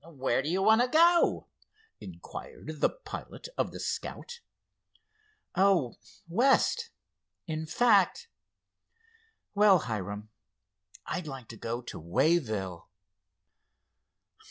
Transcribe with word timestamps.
"Where 0.03 0.41
do 0.41 0.49
you 0.49 0.63
want 0.63 0.81
to 0.81 0.87
go?" 0.87 1.45
inquired 1.99 2.79
the 2.81 2.89
pilot 2.89 3.47
of 3.55 3.71
the 3.71 3.79
Scout. 3.79 4.39
"Oh, 5.53 5.93
west—in 6.27 7.67
fact, 7.67 8.27
well, 9.53 9.77
Hiram, 9.77 10.31
I'd 11.05 11.27
like 11.27 11.47
to 11.49 11.55
go 11.55 11.83
to 11.83 11.99
Wayville." 11.99 12.89